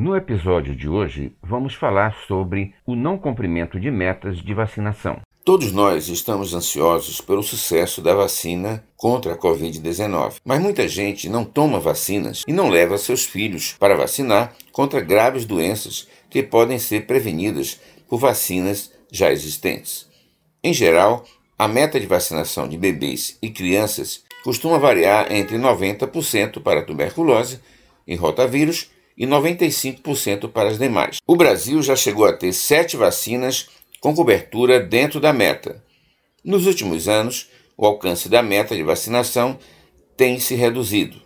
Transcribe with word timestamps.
No 0.00 0.14
episódio 0.14 0.76
de 0.76 0.88
hoje, 0.88 1.32
vamos 1.42 1.74
falar 1.74 2.14
sobre 2.28 2.72
o 2.86 2.94
não 2.94 3.18
cumprimento 3.18 3.80
de 3.80 3.90
metas 3.90 4.38
de 4.38 4.54
vacinação. 4.54 5.20
Todos 5.44 5.72
nós 5.72 6.06
estamos 6.06 6.54
ansiosos 6.54 7.20
pelo 7.20 7.42
sucesso 7.42 8.00
da 8.00 8.14
vacina 8.14 8.84
contra 8.96 9.32
a 9.32 9.36
Covid-19, 9.36 10.36
mas 10.44 10.62
muita 10.62 10.86
gente 10.86 11.28
não 11.28 11.44
toma 11.44 11.80
vacinas 11.80 12.44
e 12.46 12.52
não 12.52 12.68
leva 12.68 12.96
seus 12.96 13.24
filhos 13.24 13.74
para 13.76 13.96
vacinar 13.96 14.54
contra 14.70 15.00
graves 15.00 15.44
doenças 15.44 16.06
que 16.30 16.44
podem 16.44 16.78
ser 16.78 17.04
prevenidas 17.04 17.80
por 18.08 18.20
vacinas 18.20 18.92
já 19.10 19.32
existentes. 19.32 20.08
Em 20.62 20.72
geral, 20.72 21.24
a 21.58 21.66
meta 21.66 21.98
de 21.98 22.06
vacinação 22.06 22.68
de 22.68 22.78
bebês 22.78 23.36
e 23.42 23.50
crianças 23.50 24.22
costuma 24.44 24.78
variar 24.78 25.32
entre 25.32 25.58
90% 25.58 26.62
para 26.62 26.82
tuberculose 26.82 27.58
e 28.06 28.14
rotavírus 28.14 28.92
e 29.18 29.26
95% 29.26 30.48
para 30.50 30.68
as 30.68 30.78
demais. 30.78 31.18
O 31.26 31.34
Brasil 31.34 31.82
já 31.82 31.96
chegou 31.96 32.24
a 32.24 32.32
ter 32.32 32.52
sete 32.52 32.96
vacinas 32.96 33.68
com 34.00 34.14
cobertura 34.14 34.78
dentro 34.78 35.18
da 35.18 35.32
meta. 35.32 35.82
Nos 36.44 36.66
últimos 36.66 37.08
anos, 37.08 37.48
o 37.76 37.84
alcance 37.84 38.28
da 38.28 38.42
meta 38.42 38.76
de 38.76 38.82
vacinação 38.84 39.58
tem 40.16 40.38
se 40.38 40.54
reduzido. 40.54 41.20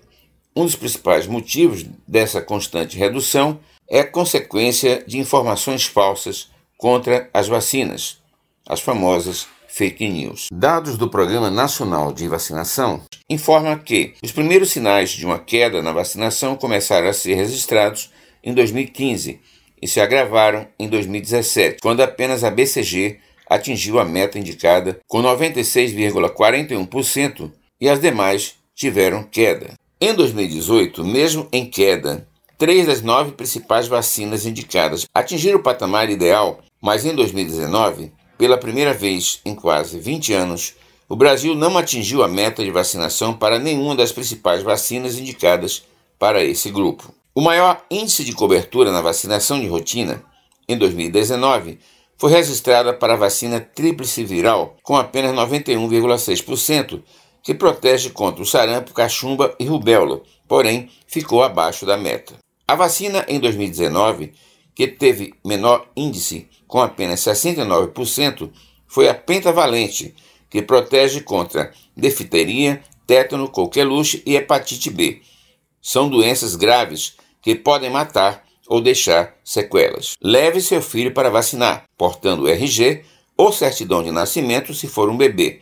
Um 0.57 0.65
dos 0.65 0.75
principais 0.77 1.27
motivos 1.27 1.85
dessa 2.09 2.41
constante 2.41 2.97
redução 2.97 3.61
é 3.89 4.02
consequência 4.02 5.05
de 5.07 5.19
informações 5.19 5.85
falsas 5.85 6.51
contra 6.79 7.29
as 7.33 7.47
vacinas, 7.47 8.19
as 8.66 8.80
famosas 8.80 9.47
fake 9.73 10.07
news. 10.07 10.49
Dados 10.53 10.99
do 10.99 11.09
Programa 11.09 11.51
Nacional 11.51 12.13
de 12.13 12.29
Vacinação 12.29 13.01
informam 13.29 13.79
que 13.79 14.15
os 14.23 14.30
primeiros 14.30 14.71
sinais 14.71 15.11
de 15.11 15.25
uma 15.25 15.39
queda 15.39 15.80
na 15.80 15.93
vacinação 15.93 16.57
começaram 16.57 17.09
a 17.09 17.15
ser 17.15 17.35
registrados 17.35 18.11
em 18.45 18.53
2015 18.53 19.41
e 19.80 19.89
se 19.89 19.99
agravaram 19.99 20.69
em 20.79 20.87
2017, 20.89 21.79
quando 21.80 22.03
apenas 22.03 22.45
a 22.45 22.51
BCG 22.51 23.19
atingiu 23.49 23.99
a 23.99 24.05
meta 24.05 24.38
indicada 24.38 25.01
com 25.09 25.23
96,41% 25.23 27.51
e 27.80 27.89
as 27.89 27.99
demais 27.99 28.57
tiveram 28.74 29.23
queda. 29.23 29.73
Em 29.99 30.13
2018, 30.15 31.02
mesmo 31.02 31.49
em 31.51 31.65
queda, 31.65 32.29
três 32.59 32.87
das 32.87 33.01
nove 33.01 33.33
principais 33.33 33.89
vacinas 33.89 34.45
indicadas 34.45 35.07
atingiram 35.15 35.59
o 35.59 35.63
patamar 35.63 36.11
ideal, 36.11 36.61
mas 36.80 37.07
em 37.07 37.15
2019, 37.15 38.13
pela 38.38 38.59
primeira 38.59 38.93
vez 38.93 39.41
em 39.45 39.55
quase 39.55 39.99
20 39.99 40.33
anos, 40.33 40.75
o 41.09 41.16
Brasil 41.16 41.55
não 41.55 41.77
atingiu 41.77 42.23
a 42.23 42.29
meta 42.29 42.65
de 42.65 42.71
vacinação 42.71 43.35
para 43.35 43.59
nenhuma 43.59 43.95
das 43.95 44.13
principais 44.13 44.63
vacinas 44.63 45.19
indicadas 45.19 45.83
para 46.19 46.43
esse 46.43 46.71
grupo. 46.71 47.13
O 47.35 47.41
maior 47.41 47.85
índice 47.91 48.24
de 48.24 48.33
cobertura 48.33 48.91
na 48.91 49.01
vacinação 49.01 49.61
de 49.61 49.66
rotina, 49.66 50.23
em 50.69 50.77
2019, 50.77 51.79
foi 52.16 52.30
registrada 52.30 52.93
para 52.93 53.15
a 53.15 53.16
vacina 53.16 53.61
tríplice 53.61 54.23
viral, 54.23 54.77
com 54.83 54.96
apenas 54.96 55.35
91,6%, 55.35 57.02
que 57.43 57.52
protege 57.52 58.11
contra 58.11 58.43
o 58.43 58.46
sarampo, 58.46 58.93
cachumba 58.93 59.55
e 59.59 59.65
rubéola, 59.65 60.23
porém 60.46 60.89
ficou 61.07 61.43
abaixo 61.43 61.85
da 61.85 61.96
meta. 61.96 62.35
A 62.67 62.74
vacina 62.74 63.24
em 63.29 63.41
2019, 63.41 64.33
que 64.75 64.87
teve 64.87 65.34
menor 65.44 65.87
índice, 65.97 66.48
com 66.66 66.81
apenas 66.81 67.20
69%, 67.20 68.50
foi 68.87 69.09
a 69.09 69.15
pentavalente, 69.15 70.15
que 70.50 70.62
protege 70.62 71.20
contra 71.20 71.72
difteria, 71.97 72.82
tétano, 73.06 73.48
coqueluche 73.48 74.22
e 74.25 74.37
hepatite 74.37 74.91
B. 74.91 75.22
São 75.81 76.09
doenças 76.09 76.54
graves 76.54 77.16
que 77.41 77.54
podem 77.54 77.91
matar 77.91 78.44
ou 78.69 78.81
deixar 78.81 79.34
sequelas. 79.44 80.15
Leve 80.22 80.60
seu 80.60 80.81
filho 80.81 81.12
para 81.12 81.31
vacinar, 81.31 81.84
portando 81.97 82.44
o 82.44 82.48
RG 82.48 83.03
ou 83.37 83.53
certidão 83.53 84.03
de 84.03 84.10
nascimento 84.10 84.72
se 84.72 84.87
for 84.87 85.10
um 85.10 85.16
bebê, 85.16 85.60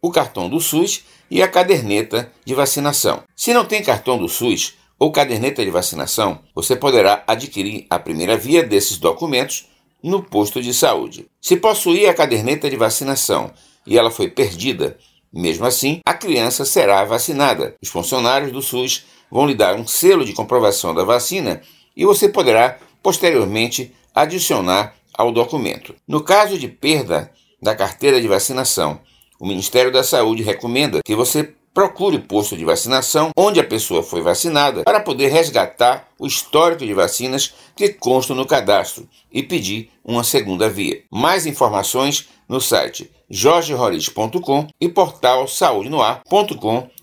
o 0.00 0.10
cartão 0.10 0.48
do 0.48 0.60
SUS 0.60 1.04
e 1.30 1.42
a 1.42 1.48
caderneta 1.48 2.30
de 2.44 2.54
vacinação. 2.54 3.22
Se 3.34 3.54
não 3.54 3.64
tem 3.64 3.82
cartão 3.82 4.18
do 4.18 4.28
SUS 4.28 4.74
ou 4.98 5.12
caderneta 5.12 5.64
de 5.64 5.70
vacinação, 5.70 6.40
você 6.54 6.76
poderá 6.76 7.24
adquirir 7.26 7.86
a 7.90 7.98
primeira 7.98 8.36
via 8.36 8.62
desses 8.62 8.98
documentos 8.98 9.68
no 10.02 10.22
posto 10.22 10.62
de 10.62 10.72
saúde. 10.74 11.26
Se 11.40 11.56
possuir 11.56 12.08
a 12.08 12.14
caderneta 12.14 12.68
de 12.68 12.76
vacinação 12.76 13.52
e 13.86 13.98
ela 13.98 14.10
foi 14.10 14.28
perdida, 14.28 14.98
mesmo 15.32 15.66
assim, 15.66 16.00
a 16.04 16.14
criança 16.14 16.64
será 16.64 17.04
vacinada. 17.04 17.74
Os 17.82 17.88
funcionários 17.88 18.52
do 18.52 18.62
SUS 18.62 19.04
vão 19.30 19.46
lhe 19.46 19.54
dar 19.54 19.74
um 19.74 19.86
selo 19.86 20.24
de 20.24 20.32
comprovação 20.32 20.94
da 20.94 21.04
vacina 21.04 21.60
e 21.96 22.04
você 22.04 22.28
poderá 22.28 22.78
posteriormente 23.02 23.92
adicionar 24.14 24.94
ao 25.12 25.32
documento. 25.32 25.94
No 26.06 26.22
caso 26.22 26.58
de 26.58 26.68
perda 26.68 27.30
da 27.60 27.74
carteira 27.74 28.20
de 28.20 28.28
vacinação, 28.28 29.00
o 29.40 29.46
Ministério 29.46 29.90
da 29.90 30.04
Saúde 30.04 30.42
recomenda 30.42 31.00
que 31.04 31.14
você 31.14 31.54
procure 31.74 32.16
o 32.16 32.22
posto 32.22 32.56
de 32.56 32.64
vacinação 32.64 33.30
onde 33.36 33.58
a 33.58 33.66
pessoa 33.66 34.02
foi 34.02 34.22
vacinada 34.22 34.84
para 34.84 35.00
poder 35.00 35.28
resgatar 35.28 36.08
o 36.18 36.26
histórico 36.26 36.86
de 36.86 36.94
vacinas 36.94 37.52
que 37.76 37.88
constam 37.88 38.36
no 38.36 38.46
cadastro 38.46 39.08
e 39.32 39.42
pedir 39.42 39.90
uma 40.04 40.22
segunda 40.22 40.70
via. 40.70 41.02
Mais 41.10 41.44
informações 41.44 42.28
no 42.48 42.60
site 42.60 43.10
jorgeroriz.com 43.28 44.68
e 44.80 44.88
portal 44.88 45.48
saudenoar.com.br. 45.48 46.94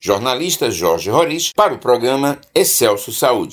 Jornalista 0.00 0.70
Jorge 0.70 1.10
Roriz 1.10 1.50
para 1.52 1.74
o 1.74 1.78
programa 1.78 2.38
Excelso 2.54 3.12
Saúde. 3.12 3.52